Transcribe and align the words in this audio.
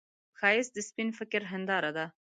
ښایست 0.39 0.71
د 0.73 0.77
سپين 0.89 1.09
فکر 1.19 1.41
هنداره 1.51 1.91
ده 1.97 2.05